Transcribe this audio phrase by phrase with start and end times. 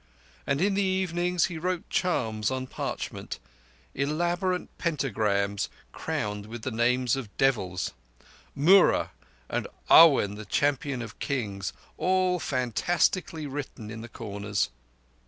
[0.47, 7.37] And in the evenings he wrote charms on parchment—elaborate pentagrams crowned with the names of
[7.37, 9.11] devils—Murra,
[9.47, 14.71] and Awan the Companion of Kings—all fantastically written in the corners.